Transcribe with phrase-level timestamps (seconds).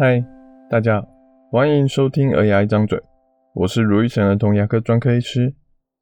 [0.00, 0.24] 嗨，
[0.70, 1.08] 大家好，
[1.50, 2.96] 欢迎收听《儿牙一张嘴》，
[3.52, 5.52] 我是卢玉成儿童牙科专科医师。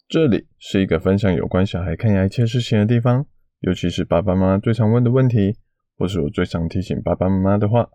[0.06, 3.24] 这里是一个分享有关小孩看牙一切事情的地方，
[3.60, 5.56] 尤其是爸爸妈妈最常问的问题，
[5.96, 7.88] 或是我最常提醒爸爸妈妈的话，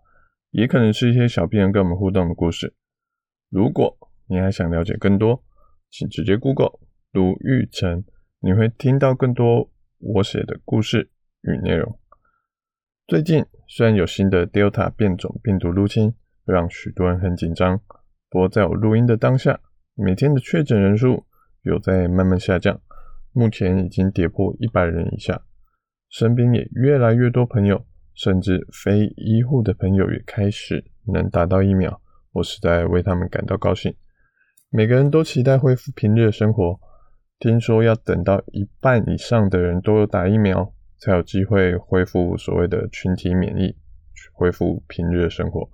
[0.50, 2.74] 也可能是一些小病人跟我们互动的故事。
[3.48, 3.96] 如果
[4.26, 5.44] 你还想了解更多，
[5.88, 6.80] 请直接 Google
[7.12, 8.02] 卢玉成，
[8.40, 11.10] 你会听到更多我写的故事
[11.42, 11.96] 与内容。
[13.08, 17.80] 最近虽然有新的 Delta 变种病毒入侵，让许多人很紧张。
[18.30, 19.60] 不过在我录音的当下，
[19.94, 21.26] 每天的确诊人数
[21.62, 22.80] 有在慢慢下降，
[23.32, 25.42] 目前已经跌破一百人以下。
[26.08, 27.84] 身边也越来越多朋友，
[28.14, 32.00] 甚至非医护的朋友也开始能打到疫苗，
[32.32, 33.94] 我实在为他们感到高兴。
[34.70, 36.78] 每个人都期待恢复平日的生活，
[37.40, 40.72] 听说要等到一半以上的人都有打疫苗。
[41.02, 43.76] 才有机会恢复所谓的群体免疫，
[44.32, 45.68] 恢复平日的生活。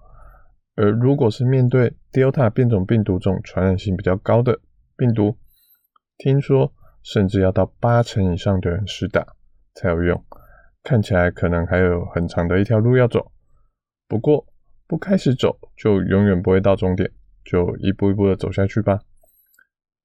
[0.74, 4.58] 而如果是面对 Delta 变种病毒这种传染性比较高的
[4.96, 5.36] 病毒，
[6.16, 9.34] 听说甚至要到八成以上的人施打
[9.74, 10.24] 才有用。
[10.82, 13.30] 看起来可能还有很长的一条路要走。
[14.06, 14.46] 不过
[14.86, 17.10] 不开始走，就永远不会到终点，
[17.44, 19.00] 就一步一步的走下去吧。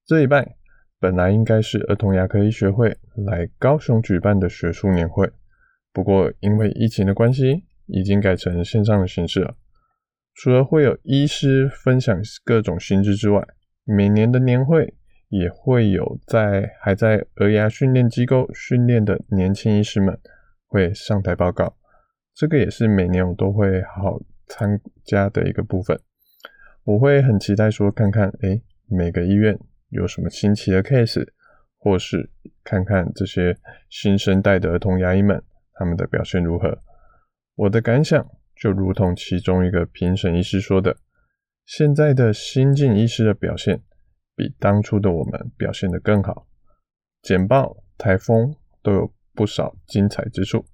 [0.04, 0.56] 这一拜。
[1.04, 2.88] 本来应该是儿童牙科医学会
[3.26, 5.30] 来高雄举办的学术年会，
[5.92, 9.54] 不过因为疫情的关系，已经改成线上的形式了。
[10.34, 13.46] 除了会有医师分享各种新知之外，
[13.84, 14.94] 每年的年会
[15.28, 20.18] 也会有在还在儿牙训练机构训练的年轻医师们
[20.66, 21.76] 会上台报告，
[22.34, 26.00] 这个也是每年我都会好好参加的一个部分。
[26.84, 29.58] 我会很期待说看看，诶，每个医院。
[29.94, 31.26] 有什么新奇的 case，
[31.78, 32.30] 或是
[32.62, 33.56] 看看这些
[33.88, 35.42] 新生代的儿童牙医们
[35.74, 36.78] 他们的表现如何？
[37.54, 40.96] 我的感想就如同其中一个评审医师说的：
[41.64, 43.80] 现在的新进医师的表现
[44.34, 46.46] 比当初的我们表现得更好。
[47.22, 50.64] 简报、台风都有不少精彩之处，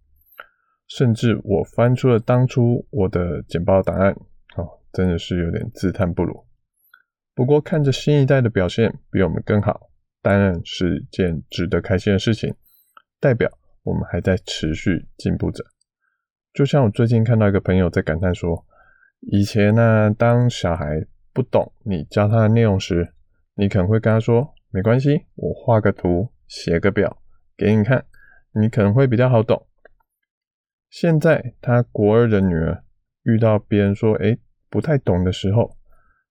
[0.89, 4.13] 甚至我翻出了当初我的简报档案，
[4.57, 6.45] 哦，真的是有点自叹不如。
[7.41, 9.89] 不过看着新一代的表现比我们更好，
[10.21, 12.55] 当然是件值得开心的事情，
[13.19, 13.51] 代表
[13.83, 15.65] 我们还在持续进步着。
[16.53, 18.67] 就像我最近看到一个朋友在感叹说，
[19.21, 23.15] 以前呢、当小孩不懂你教他的内容时，
[23.55, 27.23] 你可能会跟他说，没关系，我画个图，写个表
[27.57, 28.05] 给你看，
[28.53, 29.67] 你可能会比较好懂。
[30.91, 32.85] 现在他国二的女儿
[33.23, 35.79] 遇到别人说，诶，不太懂的时候，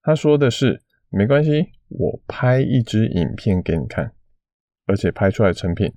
[0.03, 0.83] 他说的是。
[1.11, 4.13] 没关系，我拍一支影片给你看，
[4.85, 5.91] 而且拍出来的成品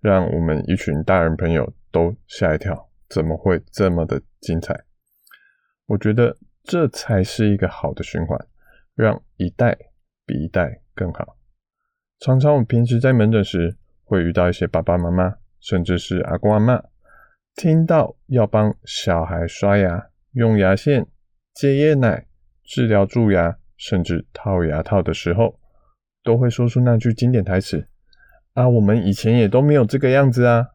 [0.00, 4.84] 让我们一群大人朋友都吓一跳，怎么会这么的精彩？
[5.86, 8.36] 我觉得这才是一个好的循环，
[8.96, 9.78] 让一代
[10.26, 11.38] 比一代更好。
[12.18, 16.82] 常常我平时在门诊时会遇到一些爸爸妈妈，甚至是阿公阿嬷，
[17.54, 21.06] 听到要帮小孩刷牙、用牙线、
[21.54, 22.26] 戒夜奶、
[22.64, 23.58] 治疗蛀牙。
[23.76, 25.58] 甚至套牙套的时候，
[26.22, 27.86] 都会说出那句经典台词
[28.54, 30.68] ：“啊，我们以前也都没有这个样子啊。”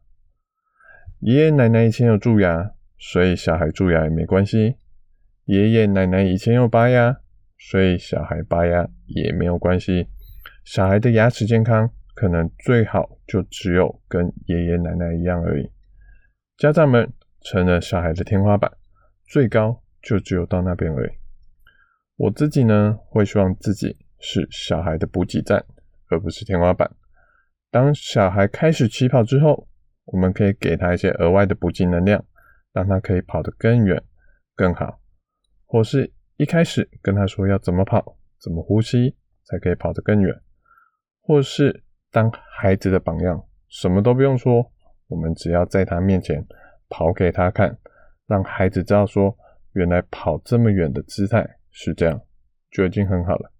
[1.20, 4.76] 爷爷奶奶以前有蛀牙，所以小孩蛀牙也没关系；
[5.44, 7.16] 爷爷奶奶以前有拔牙，
[7.58, 10.08] 所以小孩拔牙也没有关系。
[10.64, 15.70] 小孩的牙齿健康，可能最好就只有跟爷爷奶奶一样而已。
[16.56, 18.70] 家长们成了小孩的天花板，
[19.26, 21.21] 最高就只有到那边而已。
[22.16, 25.64] 我自己呢，会希望自己是小孩的补给站，
[26.08, 26.90] 而不是天花板。
[27.70, 29.66] 当小孩开始起跑之后，
[30.04, 32.24] 我们可以给他一些额外的补给能量，
[32.72, 34.02] 让他可以跑得更远、
[34.54, 35.00] 更好。
[35.64, 40.38] 或是一开始跟他说要怎么跑、怎么呼吸，才可以跑得更远。
[41.22, 44.70] 或是当孩子的榜样，什么都不用说，
[45.08, 46.46] 我们只要在他面前
[46.90, 47.78] 跑给他看，
[48.26, 49.34] 让孩子知道说，
[49.72, 51.58] 原来跑这么远的姿态。
[51.72, 52.20] 是这样，
[52.70, 53.50] 就已经很好了。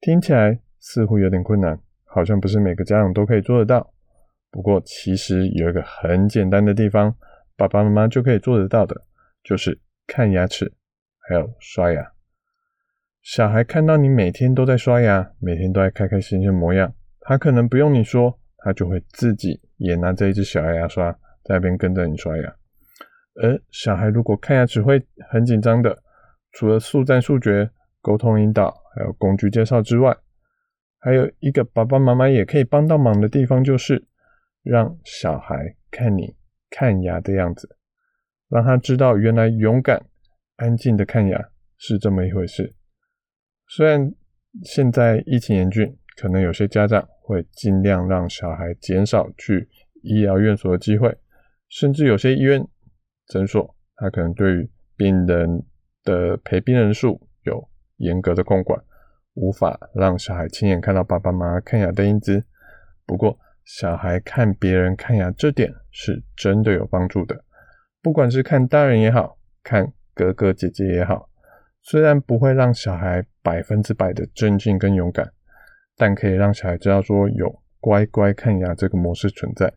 [0.00, 3.92] 听起来似乎有点困难，好像不是每个家长都可以做得到。
[4.50, 7.14] 不过，其实有一个很简单的地方，
[7.56, 9.02] 爸爸妈妈就可以做得到的，
[9.44, 10.72] 就是看牙齿，
[11.18, 12.12] 还有刷牙。
[13.22, 21.12] 小孩看到你每天都在刷牙，每天都在开开心心的模样，他可能不用你说，他就会自己也拿着一支小牙刷
[21.44, 22.56] 在那边跟着你刷牙。
[23.42, 26.02] 而小孩如果看牙齿会很紧张的。
[26.56, 27.70] 除了速战速决、
[28.00, 30.16] 沟通引导，还有工具介绍之外，
[30.98, 34.02] 还有一个爸爸妈妈也可以帮到忙的地方，就是
[34.62, 36.34] 让小孩看你
[36.70, 37.76] 看牙的样子，
[38.48, 40.02] 让他知道原来勇敢
[40.56, 41.38] 安静的看牙
[41.76, 42.74] 是这么一回事。
[43.68, 44.10] 虽然
[44.62, 49.68] 现在疫情严峻，可能有些家长会尽量让小孩减少去
[50.00, 51.14] 医疗院所的机会，
[51.68, 52.66] 甚至有些医院
[53.26, 55.62] 诊所，他可能对于病人
[56.06, 58.82] 的陪病人数有严格的控管，
[59.34, 62.42] 无法让小孩亲眼看到爸爸妈妈看牙的英姿。
[63.04, 67.44] 不过，小孩看别人看牙这点是真的有帮助的，
[68.00, 71.28] 不管是看大人也好，看哥哥姐姐也好，
[71.82, 75.32] 虽然不会让小孩百分之百的镇静跟勇敢，
[75.96, 79.72] 但可以让小孩知道说有乖乖看牙这个模式存在。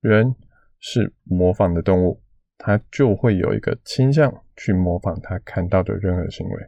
[0.00, 0.34] 人
[0.78, 2.22] 是模仿的动物，
[2.58, 6.66] 他就会有一个倾向去模仿他看到的任何行为。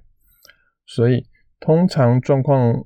[0.87, 1.26] 所以，
[1.61, 2.85] 通常状况，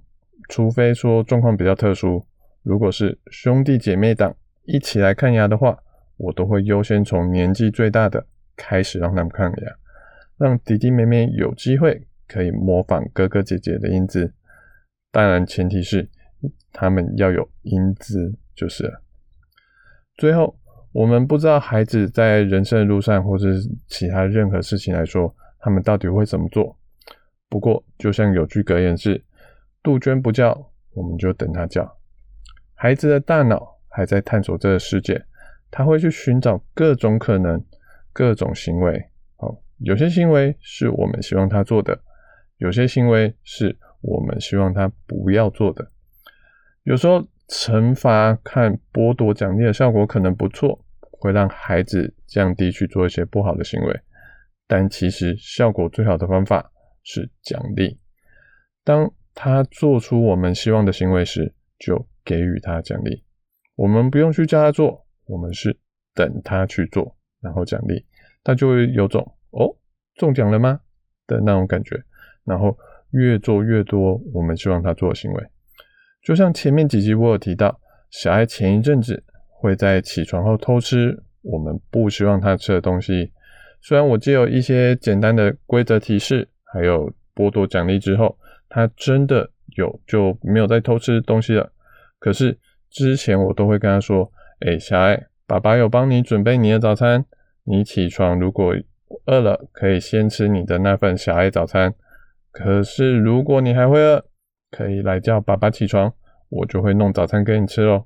[0.49, 2.27] 除非说状况比较特殊。
[2.63, 5.79] 如果是兄弟姐妹档一起来看牙的话，
[6.17, 8.27] 我都会优先从年纪最大的
[8.57, 9.73] 开始让他们看牙，
[10.39, 14.33] 让弟弟妹妹有机会可以模仿哥哥姐姐的英姿。
[15.11, 16.09] 当然，前提是
[16.73, 19.03] 他们要有英姿就是了。
[20.17, 20.57] 最后，
[20.93, 26.77] 我们不知道孩子在人生的路上或者是其他任何事情来说，他们到底会怎么做。
[27.49, 29.23] 不过，就像有句格言是
[29.83, 31.99] ：“杜鹃不叫，我们就等他叫。”
[32.75, 35.23] 孩子的大脑还在探索这个世界，
[35.71, 37.63] 他会去寻找各种可能、
[38.13, 39.03] 各种行为。
[39.37, 41.99] 哦，有些行为是我们希望他做的，
[42.59, 45.87] 有些行为是我们希望他不要做的。
[46.85, 50.82] 有时候惩罚、看剥夺奖励的效果可能不错，
[51.23, 54.01] 会让孩子降低去做一些不好的行为。
[54.67, 56.73] 但其实效果最好的方法
[57.05, 58.01] 是奖励。
[58.83, 63.23] 当他做出我们希望的行为时，就给予他奖励，
[63.77, 65.79] 我们不用去叫他做，我们是
[66.13, 68.05] 等他去做，然后奖励，
[68.43, 69.77] 他就会有种哦
[70.17, 70.81] 中奖了吗
[71.29, 71.97] 的那种感觉，
[72.45, 72.77] 然后
[73.13, 75.47] 越做越多我们希望他做的行为。
[76.23, 77.79] 就像前面几集我有提到，
[78.11, 79.23] 小孩前一阵子
[79.63, 83.33] 会在起床后偷吃我们不希望他吃的东西，
[83.81, 88.37] 虽然我借有一些简单的规则提示，还有剥夺奖励之后，
[88.69, 89.49] 他真的。
[89.75, 91.73] 有就没有再偷吃东西了。
[92.19, 92.59] 可是
[92.91, 94.31] 之前我都会跟他说
[94.61, 97.25] ：“哎，小爱，爸爸有帮你准备你的早餐。
[97.65, 98.75] 你起床如果
[99.25, 101.95] 饿了，可以先吃你的那份小爱早餐。
[102.51, 104.23] 可是如果你还会饿，
[104.71, 106.13] 可以来叫爸爸起床，
[106.51, 108.05] 我就会弄早餐给你吃哦。”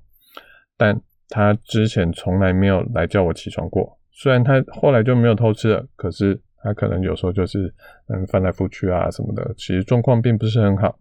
[0.78, 3.98] 但他之前从来没有来叫我起床过。
[4.12, 7.72] 虽然他后来就没有偷吃了，可是他可能有时候就是
[8.08, 10.98] 嗯翻来覆去啊什么的，其实状况并不是很好。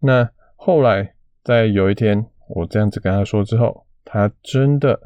[0.00, 1.14] 那后来，
[1.44, 4.98] 在有一天我这样子跟他说之后，他真的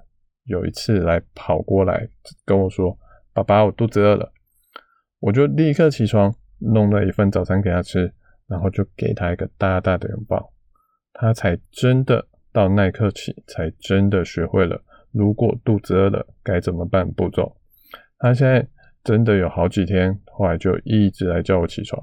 [0.44, 2.09] 有一次来跑过来
[2.44, 2.97] 跟我说
[3.35, 4.32] ：“爸爸，我肚子饿了。”
[5.20, 8.12] 我就立刻起床，弄了一份早餐给他吃，
[8.47, 10.52] 然后就给他一个大大的拥抱。
[11.12, 12.26] 他才真的
[12.56, 14.82] 到那一刻起，才真的学会了
[15.12, 17.55] 如果肚子饿了该怎么办步骤。
[18.19, 18.67] 他现在
[19.05, 22.03] 真的有好几天，后来就一直来叫我起床，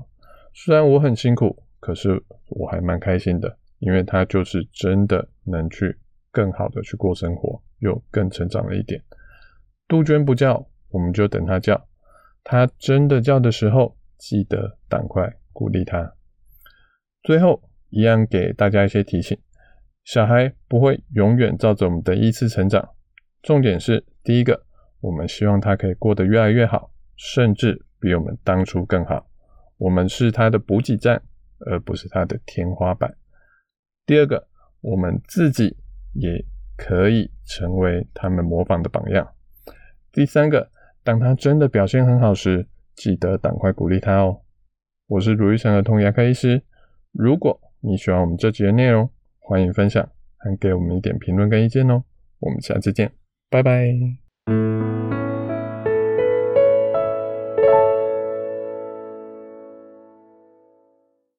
[0.53, 1.63] 虽然我很辛苦。
[1.79, 5.99] 可是我还蛮开心的，因为他就是真的能去
[6.31, 9.03] 更好的去过生活，又更成长了一点。
[9.85, 11.85] 杜鹃不叫，我们就等它叫。
[12.41, 16.13] 它真的叫的时候，记得赶快鼓励它。
[17.23, 19.37] 最后，一样给大家一些提醒：
[20.03, 22.89] 小孩不会永远照着我们的意思成长。
[23.41, 24.65] 重点是，第一个，
[24.99, 29.27] 我们希望他可以过得越来越好，甚至比我们当初更好。
[29.77, 31.21] 我们是他的补给站。
[31.65, 33.15] 而不是他的天花板。
[34.05, 34.49] 第二个，
[34.81, 35.77] 我们自己
[36.11, 36.43] 也
[36.75, 39.25] 可以成为他们模仿的榜样。
[40.11, 40.69] 第三个，
[41.05, 44.41] 当他真的表现很好时，记得赶快鼓励他哦。
[45.07, 46.61] 我是卢玉成儿童牙科医师。
[47.13, 49.09] 如果你喜欢我们这集的内容，
[49.45, 52.01] 欢迎分享，还给我们一点评论跟意见哦，
[52.39, 53.11] 我们下次见，
[53.49, 53.93] 拜拜。
[54.45, 54.82] 嗯。